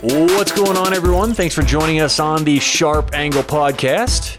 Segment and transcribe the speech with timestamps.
[0.00, 1.34] What's going on, everyone?
[1.34, 4.38] Thanks for joining us on the Sharp Angle podcast.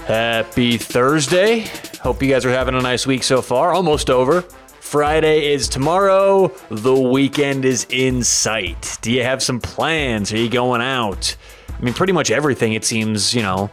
[0.00, 1.60] Happy Thursday.
[2.02, 3.72] Hope you guys are having a nice week so far.
[3.72, 4.42] Almost over.
[4.42, 6.48] Friday is tomorrow.
[6.70, 8.98] The weekend is in sight.
[9.00, 10.30] Do you have some plans?
[10.30, 11.36] Are you going out?
[11.70, 13.70] I mean, pretty much everything, it seems, you know,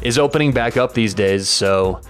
[0.00, 1.50] is opening back up these days.
[1.50, 2.00] So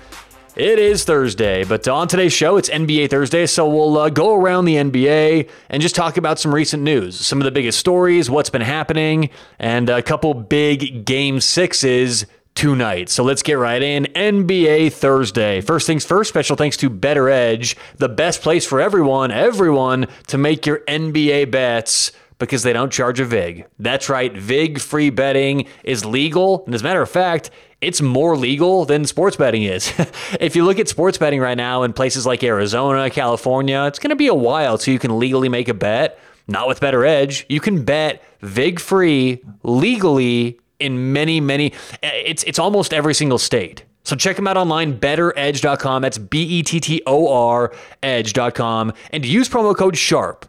[0.57, 4.67] it is Thursday, but on today's show, it's NBA Thursday, so we'll uh, go around
[4.67, 8.51] the NBA and just talk about some recent news, some of the biggest stories, what's
[8.51, 13.09] been happening, and a couple big game sixes tonight.
[13.09, 14.05] So let's get right in.
[14.15, 15.63] NBA Thursday.
[15.63, 20.67] First things first, special thanks to BettorEdge, the best place for everyone, everyone to make
[20.67, 23.67] your NBA bets because they don't charge a VIG.
[23.79, 26.65] That's right, VIG free betting is legal.
[26.67, 27.51] And as a matter of fact,
[27.83, 29.93] it's more legal than sports betting is.
[30.41, 34.11] if you look at sports betting right now in places like Arizona, California, it's going
[34.11, 36.19] to be a while till you can legally make a bet.
[36.49, 37.45] Not with BettorEdge.
[37.49, 43.39] You can bet VIG free legally in many, many, eh, it's, it's almost every single
[43.39, 43.85] state.
[44.05, 46.03] So check them out online, bettoredge.com.
[46.03, 48.93] That's B E T T O R edge.com.
[49.11, 50.45] And use promo code SHARP.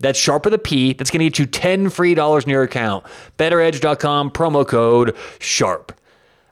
[0.00, 0.92] That's sharp with a P.
[0.94, 3.04] That's going to get you 10 free dollars in your account.
[3.38, 5.92] Bettoredge.com, promo code SHARP.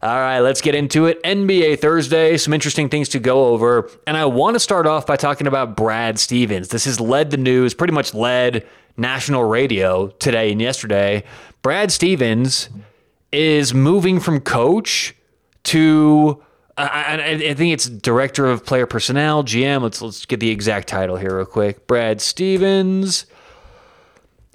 [0.03, 1.23] All right, let's get into it.
[1.23, 3.89] NBA Thursday, some interesting things to go over.
[4.05, 6.69] And I want to start off by talking about Brad Stevens.
[6.69, 11.23] This has led the news, pretty much led national radio today and yesterday.
[11.63, 12.69] Brad Stevens
[13.31, 15.15] is moving from coach
[15.65, 16.43] to.
[16.77, 19.83] I, I, think it's director of player personnel, GM.
[19.83, 21.87] Let's let's get the exact title here real quick.
[21.87, 23.27] Brad Stevens.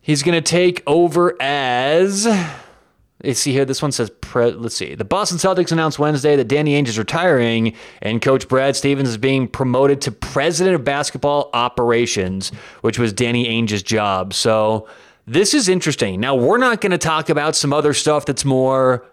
[0.01, 2.25] He's going to take over as
[3.33, 3.65] see here.
[3.65, 4.95] This one says, pre- let's see.
[4.95, 9.17] The Boston Celtics announced Wednesday that Danny Ainge is retiring and coach Brad Stevens is
[9.17, 12.51] being promoted to president of basketball operations,
[12.81, 14.33] which was Danny Ainge's job.
[14.33, 14.87] So
[15.25, 16.19] this is interesting.
[16.19, 19.05] Now, we're not going to talk about some other stuff that's more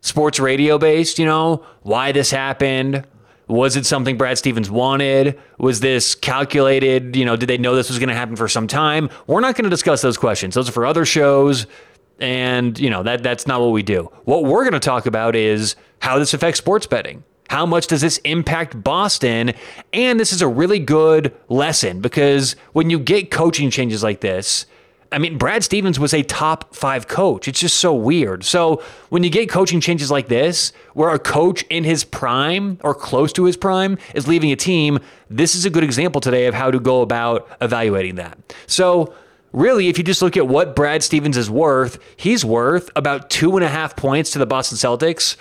[0.00, 3.06] sports radio based, you know, why this happened.
[3.48, 5.38] Was it something Brad Stevens wanted?
[5.58, 7.16] Was this calculated?
[7.16, 9.10] You know, did they know this was going to happen for some time?
[9.26, 10.54] We're not going to discuss those questions.
[10.54, 11.66] Those are for other shows
[12.18, 14.10] and you know that that's not what we do.
[14.24, 17.24] What we're going to talk about is how this affects sports betting.
[17.48, 19.52] How much does this impact Boston?
[19.92, 24.64] And this is a really good lesson because when you get coaching changes like this,
[25.12, 27.46] I mean, Brad Stevens was a top five coach.
[27.46, 28.44] It's just so weird.
[28.44, 32.94] So when you get coaching changes like this, where a coach in his prime or
[32.94, 36.54] close to his prime is leaving a team, this is a good example today of
[36.54, 38.38] how to go about evaluating that.
[38.66, 39.14] So
[39.52, 43.56] really, if you just look at what Brad Stevens is worth, he's worth about two
[43.56, 45.36] and a half points to the Boston Celtics.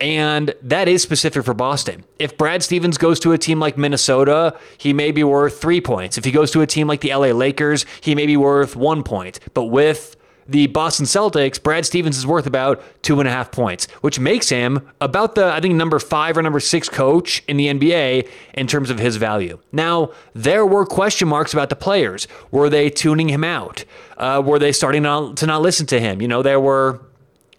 [0.00, 2.04] And that is specific for Boston.
[2.18, 6.18] If Brad Stevens goes to a team like Minnesota, he may be worth three points.
[6.18, 9.02] If he goes to a team like the LA Lakers, he may be worth one
[9.02, 9.38] point.
[9.54, 10.16] But with
[10.46, 14.48] the Boston Celtics, Brad Stevens is worth about two and a half points, which makes
[14.48, 18.66] him about the, I think, number five or number six coach in the NBA in
[18.66, 19.58] terms of his value.
[19.72, 22.28] Now, there were question marks about the players.
[22.50, 23.84] Were they tuning him out?
[24.16, 26.20] Uh, were they starting to not listen to him?
[26.20, 27.00] You know, there were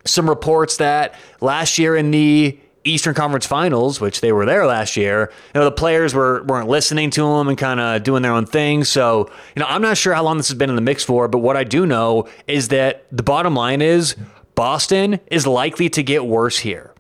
[0.06, 4.96] some reports that last year in the Eastern Conference Finals, which they were there last
[4.96, 8.32] year, you know, the players were weren't listening to them and kind of doing their
[8.32, 8.84] own thing.
[8.84, 11.28] So, you know, I'm not sure how long this has been in the mix for,
[11.28, 14.16] but what I do know is that the bottom line is
[14.54, 16.94] Boston is likely to get worse here.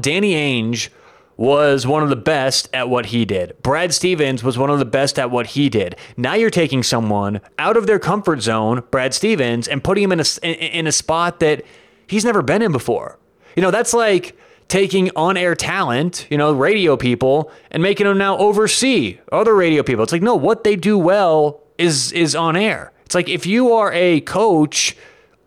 [0.00, 0.90] Danny Ainge
[1.36, 3.60] was one of the best at what he did.
[3.62, 5.96] Brad Stevens was one of the best at what he did.
[6.16, 10.20] Now you're taking someone out of their comfort zone, Brad Stevens, and putting him in
[10.20, 11.64] a in a spot that
[12.06, 13.18] he's never been in before.
[13.56, 14.36] You know, that's like
[14.74, 19.84] taking on air talent, you know, radio people, and making them now oversee other radio
[19.84, 20.02] people.
[20.02, 22.90] It's like, no, what they do well is is on air.
[23.04, 24.96] It's like if you are a coach,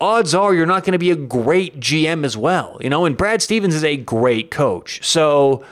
[0.00, 2.78] odds are you're not going to be a great GM as well.
[2.80, 5.06] You know, and Brad Stevens is a great coach.
[5.06, 5.62] So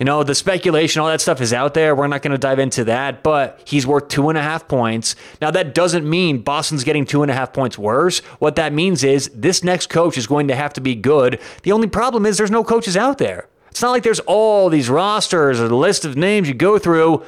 [0.00, 1.94] you know, the speculation, all that stuff is out there.
[1.94, 5.14] We're not going to dive into that, but he's worth two and a half points.
[5.42, 8.20] Now, that doesn't mean Boston's getting two and a half points worse.
[8.38, 11.38] What that means is this next coach is going to have to be good.
[11.64, 13.46] The only problem is there's no coaches out there.
[13.68, 17.22] It's not like there's all these rosters or the list of names you go through.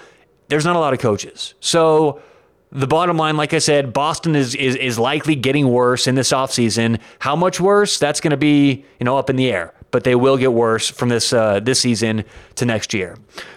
[0.48, 1.52] There's not a lot of coaches.
[1.60, 2.22] So,
[2.70, 6.32] the bottom line, like I said, Boston is is, is likely getting worse in this
[6.32, 7.00] offseason.
[7.18, 7.98] How much worse?
[7.98, 9.74] That's going to be, you know, up in the air.
[9.92, 12.24] But they will get worse from this uh, this season
[12.56, 13.14] to next year.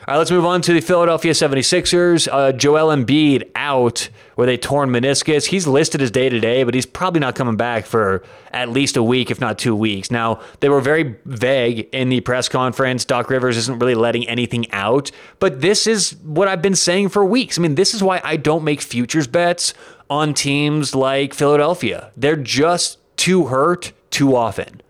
[0.07, 2.27] All right, let's move on to the Philadelphia 76ers.
[2.31, 5.47] Uh, Joel Embiid out with a torn meniscus.
[5.47, 8.21] He's listed as day to day, but he's probably not coming back for
[8.51, 10.11] at least a week, if not two weeks.
[10.11, 13.05] Now, they were very vague in the press conference.
[13.05, 15.09] Doc Rivers isn't really letting anything out,
[15.39, 17.57] but this is what I've been saying for weeks.
[17.57, 19.73] I mean, this is why I don't make futures bets
[20.09, 22.11] on teams like Philadelphia.
[22.15, 24.81] They're just too hurt too often.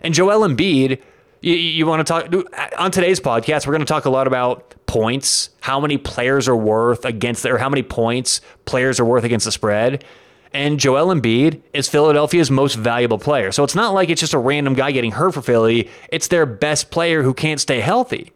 [0.00, 1.00] And Joel Embiid,
[1.40, 4.74] you, you want to talk on today's podcast, we're going to talk a lot about
[4.86, 9.44] points, how many players are worth against, or how many points players are worth against
[9.44, 10.04] the spread.
[10.52, 13.52] And Joel Embiid is Philadelphia's most valuable player.
[13.52, 15.88] So it's not like it's just a random guy getting hurt for Philly.
[16.10, 18.32] It's their best player who can't stay healthy.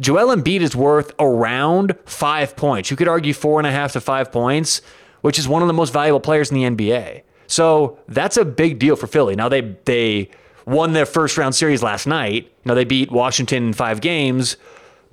[0.00, 2.90] Joel Embiid is worth around five points.
[2.90, 4.80] You could argue four and a half to five points,
[5.20, 7.22] which is one of the most valuable players in the NBA.
[7.46, 9.36] So that's a big deal for Philly.
[9.36, 10.30] Now they they
[10.66, 12.44] won their first round series last night.
[12.44, 14.56] You know, they beat Washington in five games,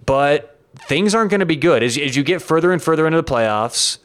[0.06, 3.18] but things aren't going to be good as, as you get further and further into
[3.18, 4.00] the playoffs.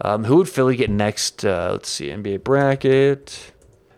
[0.00, 1.44] Um, who would Philly get next?
[1.44, 3.52] Uh, let's see, NBA bracket.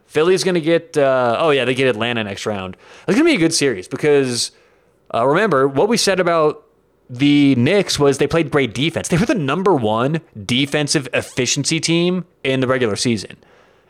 [0.07, 2.77] Philly's going to get, uh, oh, yeah, they get Atlanta next round.
[3.07, 4.51] It's going to be a good series because
[5.15, 6.67] uh, remember what we said about
[7.09, 9.09] the Knicks was they played great defense.
[9.09, 13.37] They were the number one defensive efficiency team in the regular season.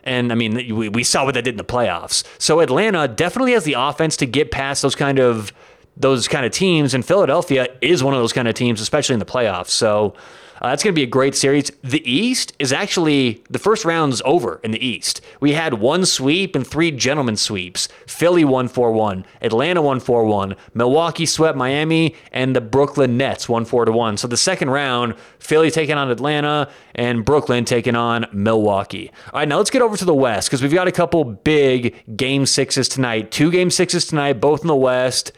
[0.03, 2.23] And I mean, we, we saw what they did in the playoffs.
[2.39, 5.53] So Atlanta definitely has the offense to get past those kind of
[5.97, 9.19] those kind of teams, and Philadelphia is one of those kind of teams, especially in
[9.19, 9.69] the playoffs.
[9.69, 10.15] So
[10.61, 11.71] uh, that's going to be a great series.
[11.83, 15.19] The East is actually the first round's over in the East.
[15.39, 17.89] We had one sweep and three gentlemen sweeps.
[18.05, 23.49] Philly won 4 1, Atlanta won 4 1, Milwaukee swept Miami, and the Brooklyn Nets
[23.49, 24.17] won 4 1.
[24.17, 29.09] So the second round, Philly taking on Atlanta and Brooklyn taking on Milwaukee.
[29.33, 31.95] All right, now let's get over to the West because we've got a couple big
[32.15, 33.31] game sixes tonight.
[33.31, 35.31] Two game sixes tonight, both in the West,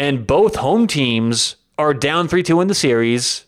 [0.00, 3.44] and both home teams are down 3 2 in the series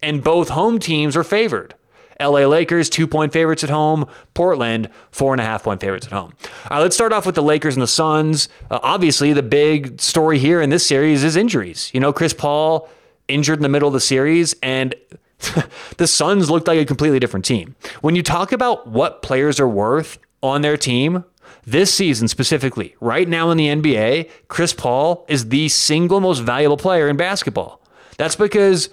[0.00, 1.74] and both home teams are favored.
[2.20, 4.06] LA Lakers, two point favorites at home.
[4.32, 6.32] Portland, four and a half point favorites at home.
[6.70, 8.48] All right, let's start off with the Lakers and the Suns.
[8.70, 11.90] Uh, obviously, the big story here in this series is injuries.
[11.92, 12.88] You know, Chris Paul
[13.28, 14.94] injured in the middle of the series, and
[15.98, 17.74] the Suns looked like a completely different team.
[18.00, 21.24] When you talk about what players are worth on their team,
[21.66, 26.76] this season specifically, right now in the NBA, Chris Paul is the single most valuable
[26.76, 27.80] player in basketball.
[28.18, 28.88] That's because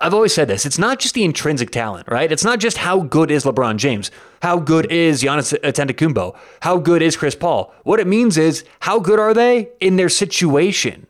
[0.00, 0.66] I've always said this.
[0.66, 2.30] It's not just the intrinsic talent, right?
[2.30, 4.10] It's not just how good is LeBron James,
[4.42, 7.72] how good is Giannis Antetokounmpo, how good is Chris Paul.
[7.84, 11.06] What it means is how good are they in their situation?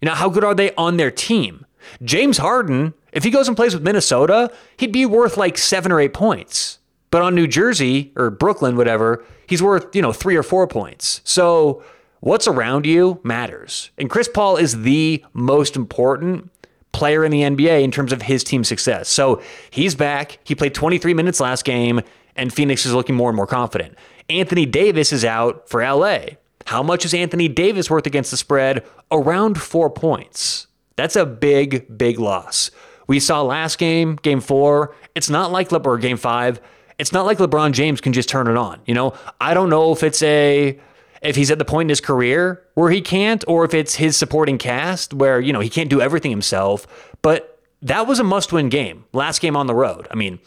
[0.00, 1.66] You know, how good are they on their team?
[2.02, 5.98] James Harden, if he goes and plays with Minnesota, he'd be worth like seven or
[5.98, 6.78] eight points.
[7.14, 11.20] But on New Jersey or Brooklyn, whatever, he's worth, you know, three or four points.
[11.22, 11.80] So
[12.18, 13.92] what's around you matters.
[13.96, 16.50] And Chris Paul is the most important
[16.90, 19.08] player in the NBA in terms of his team success.
[19.08, 19.40] So
[19.70, 20.40] he's back.
[20.42, 22.00] He played 23 minutes last game,
[22.34, 23.96] and Phoenix is looking more and more confident.
[24.28, 26.18] Anthony Davis is out for LA.
[26.66, 28.84] How much is Anthony Davis worth against the spread?
[29.12, 30.66] Around four points.
[30.96, 32.72] That's a big, big loss.
[33.06, 34.96] We saw last game, game four.
[35.14, 36.60] It's not like LeBron, game five.
[36.98, 38.80] It's not like LeBron James can just turn it on.
[38.86, 40.78] You know, I don't know if it's a
[41.22, 44.16] if he's at the point in his career where he can't, or if it's his
[44.16, 46.86] supporting cast where, you know, he can't do everything himself.
[47.22, 49.04] But that was a must win game.
[49.12, 50.06] Last game on the road.
[50.10, 50.38] I mean,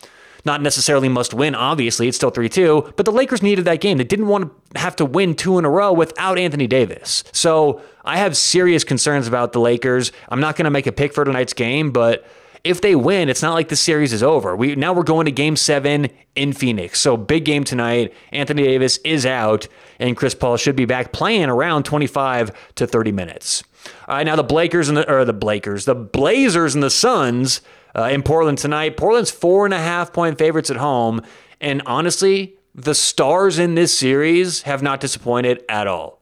[0.46, 2.08] not necessarily must win, obviously.
[2.08, 3.98] It's still 3 2, but the Lakers needed that game.
[3.98, 7.24] They didn't want to have to win two in a row without Anthony Davis.
[7.32, 10.12] So I have serious concerns about the Lakers.
[10.30, 12.26] I'm not going to make a pick for tonight's game, but
[12.64, 14.56] if they win, it's not like the series is over.
[14.56, 17.00] We now we're going to game seven in Phoenix.
[17.00, 18.14] So big game tonight.
[18.32, 19.68] Anthony Davis is out,
[20.00, 23.64] and Chris Paul should be back playing around 25 to 30 minutes.
[24.08, 27.62] All right, now the Blakers and the or the Blakers, the Blazers and the Suns
[27.96, 28.98] uh, in Portland tonight.
[28.98, 31.22] Portland's four and a half point favorites at home,
[31.62, 36.17] and honestly, the stars in this series have not disappointed at all.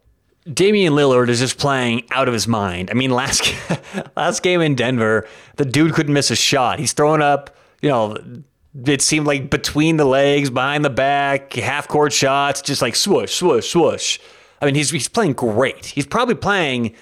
[0.51, 2.91] Damian Lillard is just playing out of his mind.
[2.91, 3.53] I mean, last
[4.15, 6.79] last game in Denver, the dude couldn't miss a shot.
[6.79, 8.15] He's throwing up, you know,
[8.85, 13.33] it seemed like between the legs, behind the back, half court shots, just like swoosh,
[13.33, 14.19] swoosh, swoosh.
[14.61, 15.85] I mean, he's he's playing great.
[15.85, 16.93] He's probably playing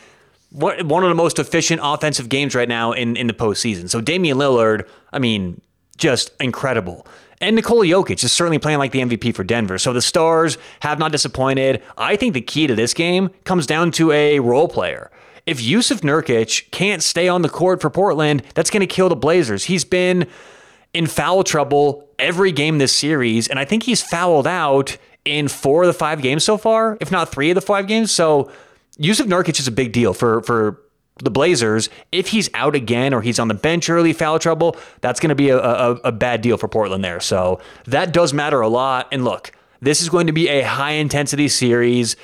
[0.51, 3.89] one of the most efficient offensive games right now in in the postseason.
[3.89, 5.59] So Damian Lillard, I mean,
[5.97, 7.07] just incredible.
[7.41, 9.77] And Nikola Jokic is certainly playing like the MVP for Denver.
[9.77, 11.83] So the Stars have not disappointed.
[11.97, 15.11] I think the key to this game comes down to a role player.
[15.45, 19.15] If Jusuf Nurkic can't stay on the court for Portland, that's going to kill the
[19.15, 19.65] Blazers.
[19.65, 20.27] He's been
[20.93, 24.95] in foul trouble every game this series, and I think he's fouled out
[25.25, 28.11] in four of the five games so far, if not three of the five games.
[28.11, 28.49] So
[28.99, 30.79] Jusuf Nurkic is a big deal for for
[31.19, 31.89] the Blazers.
[32.11, 35.35] If he's out again or he's on the bench early, foul trouble, that's going to
[35.35, 37.19] be a, a, a bad deal for Portland there.
[37.19, 39.07] So that does matter a lot.
[39.11, 39.51] And look,
[39.81, 42.15] this is going to be a high intensity series.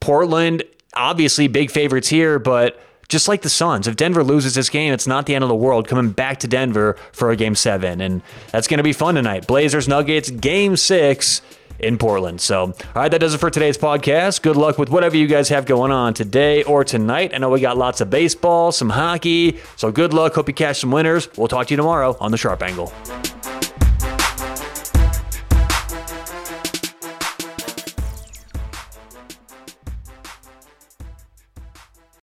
[0.00, 0.62] Portland,
[0.94, 5.06] obviously, big favorites here, but just like the Suns, if Denver loses this game, it's
[5.06, 8.00] not the end of the world coming back to Denver for a game seven.
[8.00, 9.46] And that's going to be fun tonight.
[9.46, 11.40] Blazers, Nuggets, game six
[11.78, 12.40] in Portland.
[12.40, 14.42] So, all right, that does it for today's podcast.
[14.42, 17.32] Good luck with whatever you guys have going on today or tonight.
[17.34, 19.58] I know we got lots of baseball, some hockey.
[19.76, 20.34] So, good luck.
[20.34, 21.28] Hope you catch some winners.
[21.36, 22.92] We'll talk to you tomorrow on the Sharp Angle.